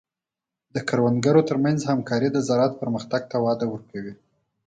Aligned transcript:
د 0.75 0.77
کروندګرو 0.89 1.41
تر 1.49 1.57
منځ 1.65 1.79
همکاري 1.89 2.29
د 2.31 2.37
زراعت 2.47 2.73
پرمختګ 2.81 3.21
ته 3.31 3.37
وده 3.45 3.65
ورکوي. 3.69 4.13